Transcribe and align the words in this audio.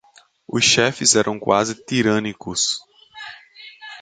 Os 0.47 0.63
chefes 0.63 1.15
eram 1.15 1.37
quase 1.39 1.75
tirânicos. 1.75 2.79